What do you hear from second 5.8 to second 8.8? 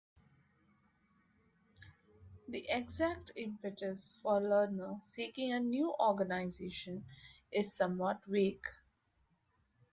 organization is somewhat vague.